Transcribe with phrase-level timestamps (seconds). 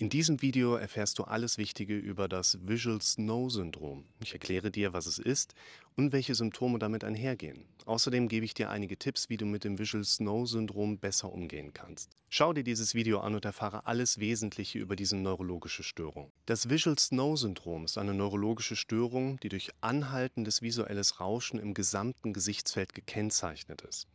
[0.00, 4.06] In diesem Video erfährst du alles Wichtige über das Visual Snow Syndrom.
[4.22, 5.54] Ich erkläre dir, was es ist
[5.94, 7.66] und welche Symptome damit einhergehen.
[7.84, 11.74] Außerdem gebe ich dir einige Tipps, wie du mit dem Visual Snow Syndrom besser umgehen
[11.74, 12.08] kannst.
[12.30, 16.32] Schau dir dieses Video an und erfahre alles Wesentliche über diese neurologische Störung.
[16.46, 22.32] Das Visual Snow Syndrom ist eine neurologische Störung, die durch anhaltendes visuelles Rauschen im gesamten
[22.32, 24.08] Gesichtsfeld gekennzeichnet ist.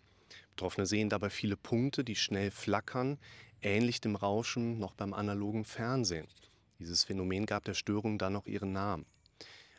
[0.56, 3.18] Betroffene sehen dabei viele Punkte, die schnell flackern,
[3.62, 6.28] ähnlich dem Rauschen noch beim analogen Fernsehen.
[6.80, 9.06] Dieses Phänomen gab der Störung dann noch ihren Namen.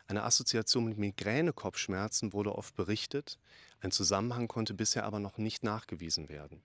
[0.05, 3.39] Eine Assoziation mit Migräne-Kopfschmerzen wurde oft berichtet,
[3.79, 6.61] ein Zusammenhang konnte bisher aber noch nicht nachgewiesen werden.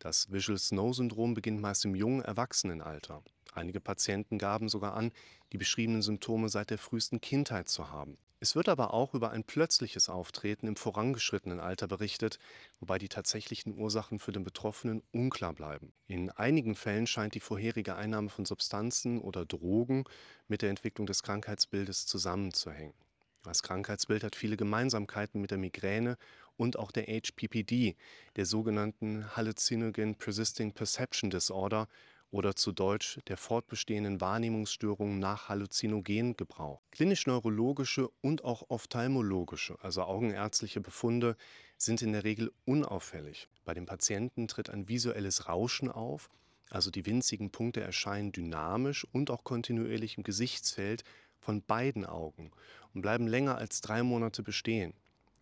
[0.00, 3.22] Das Visual Snow Syndrom beginnt meist im jungen Erwachsenenalter.
[3.54, 5.12] Einige Patienten gaben sogar an,
[5.52, 8.18] die beschriebenen Symptome seit der frühesten Kindheit zu haben.
[8.40, 12.38] Es wird aber auch über ein plötzliches Auftreten im vorangeschrittenen Alter berichtet,
[12.78, 15.92] wobei die tatsächlichen Ursachen für den Betroffenen unklar bleiben.
[16.06, 20.04] In einigen Fällen scheint die vorherige Einnahme von Substanzen oder Drogen
[20.46, 22.94] mit der Entwicklung des Krankheitsbildes zusammenzuhängen.
[23.42, 26.16] Das Krankheitsbild hat viele Gemeinsamkeiten mit der Migräne
[26.56, 27.96] und auch der HPPD,
[28.36, 31.88] der sogenannten Hallucinogen Persisting Perception Disorder
[32.30, 36.82] oder zu Deutsch der fortbestehenden Wahrnehmungsstörungen nach Halluzinogengebrauch.
[36.90, 41.36] Klinisch-neurologische und auch ophthalmologische, also augenärztliche Befunde
[41.76, 43.48] sind in der Regel unauffällig.
[43.64, 46.28] Bei den Patienten tritt ein visuelles Rauschen auf,
[46.70, 51.04] also die winzigen Punkte erscheinen dynamisch und auch kontinuierlich im Gesichtsfeld
[51.38, 52.50] von beiden Augen
[52.92, 54.92] und bleiben länger als drei Monate bestehen.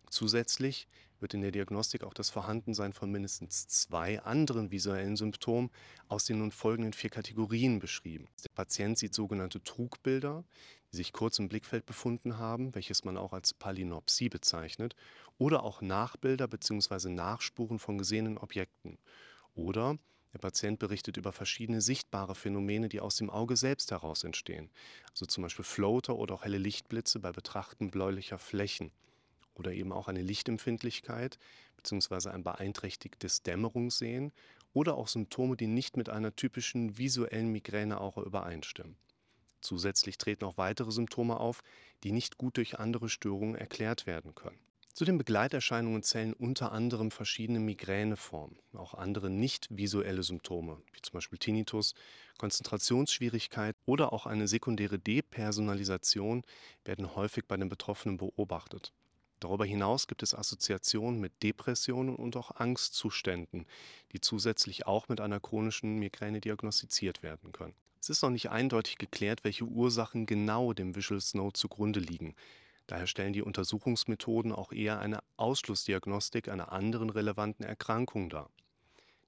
[0.09, 0.87] Zusätzlich
[1.19, 5.71] wird in der Diagnostik auch das Vorhandensein von mindestens zwei anderen visuellen Symptomen
[6.07, 8.27] aus den nun folgenden vier Kategorien beschrieben.
[8.43, 10.43] Der Patient sieht sogenannte Trugbilder,
[10.91, 14.95] die sich kurz im Blickfeld befunden haben, welches man auch als Palinopsie bezeichnet,
[15.37, 17.09] oder auch Nachbilder bzw.
[17.09, 18.97] Nachspuren von gesehenen Objekten.
[19.55, 19.97] Oder
[20.33, 24.69] der Patient berichtet über verschiedene sichtbare Phänomene, die aus dem Auge selbst heraus entstehen,
[25.09, 28.91] also zum Beispiel Floater oder auch helle Lichtblitze bei Betrachten bläulicher Flächen
[29.57, 31.37] oder eben auch eine Lichtempfindlichkeit
[31.77, 32.29] bzw.
[32.29, 34.31] ein beeinträchtigtes Dämmerungssehen
[34.73, 38.97] oder auch Symptome, die nicht mit einer typischen visuellen Migräneaura übereinstimmen.
[39.61, 41.61] Zusätzlich treten auch weitere Symptome auf,
[42.03, 44.59] die nicht gut durch andere Störungen erklärt werden können.
[44.93, 51.13] Zu den Begleiterscheinungen zählen unter anderem verschiedene Migräneformen, auch andere nicht visuelle Symptome, wie zum
[51.13, 51.93] Beispiel Tinnitus,
[52.39, 56.41] Konzentrationsschwierigkeit oder auch eine sekundäre Depersonalisation
[56.83, 58.91] werden häufig bei den Betroffenen beobachtet.
[59.39, 63.67] Darüber hinaus gibt es Assoziationen mit Depressionen und auch Angstzuständen,
[64.11, 67.75] die zusätzlich auch mit einer chronischen Migräne diagnostiziert werden können.
[68.01, 72.35] Es ist noch nicht eindeutig geklärt, welche Ursachen genau dem Visual Snow zugrunde liegen.
[72.87, 78.49] Daher stellen die Untersuchungsmethoden auch eher eine Ausschlussdiagnostik einer anderen relevanten Erkrankung dar.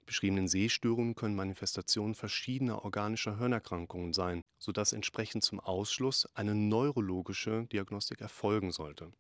[0.02, 7.66] Die beschriebenen Sehstörungen können Manifestationen verschiedener organischer Hirnerkrankungen sein, sodass entsprechend zum Ausschluss eine neurologische
[7.66, 9.12] Diagnostik erfolgen sollte.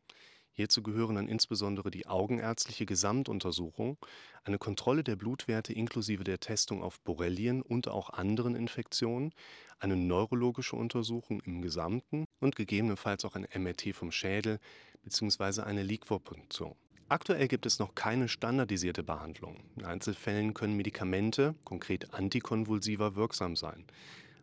[0.59, 3.97] Hierzu gehören dann insbesondere die augenärztliche Gesamtuntersuchung,
[4.44, 9.31] eine Kontrolle der Blutwerte inklusive der Testung auf Borrelien und auch anderen Infektionen,
[9.80, 14.59] eine neurologische Untersuchung im Gesamten und gegebenenfalls auch ein MRT vom Schädel
[15.03, 15.62] bzw.
[15.62, 16.75] eine Liquorpunktion.
[17.08, 19.64] Aktuell gibt es noch keine standardisierte Behandlung.
[19.78, 23.86] In Einzelfällen können Medikamente, konkret Antikonvulsiva, wirksam sein.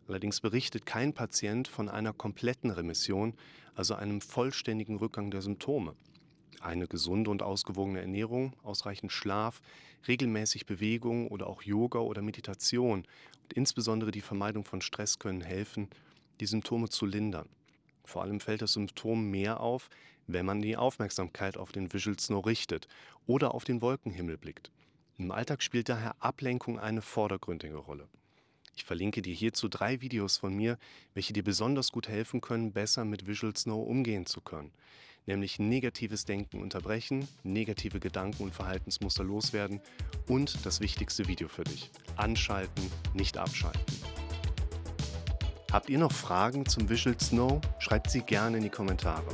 [0.07, 3.33] Allerdings berichtet kein Patient von einer kompletten Remission,
[3.75, 5.95] also einem vollständigen Rückgang der Symptome.
[6.61, 9.61] Eine gesunde und ausgewogene Ernährung, ausreichend Schlaf,
[10.07, 13.05] regelmäßig Bewegung oder auch Yoga oder Meditation
[13.43, 15.89] und insbesondere die Vermeidung von Stress können helfen,
[16.39, 17.49] die Symptome zu lindern.
[18.05, 19.89] Vor allem fällt das Symptom mehr auf,
[20.27, 22.87] wenn man die Aufmerksamkeit auf den Visual Snow richtet
[23.25, 24.71] oder auf den Wolkenhimmel blickt.
[25.17, 28.07] Im Alltag spielt daher Ablenkung eine vordergründige Rolle.
[28.77, 30.77] Ich verlinke dir hierzu drei Videos von mir,
[31.15, 34.71] welche dir besonders gut helfen können, besser mit Visual Snow umgehen zu können.
[35.25, 39.81] Nämlich negatives Denken unterbrechen, negative Gedanken und Verhaltensmuster loswerden
[40.27, 41.89] und das wichtigste Video für dich.
[42.17, 43.81] Anschalten, nicht abschalten.
[45.71, 47.59] Habt ihr noch Fragen zum Visual Snow?
[47.79, 49.27] Schreibt sie gerne in die Kommentare.